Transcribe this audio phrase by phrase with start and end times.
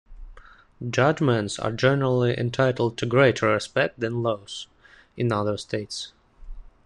[0.89, 4.65] Judgments are generally entitled to greater respect than laws,
[5.15, 6.11] in other states.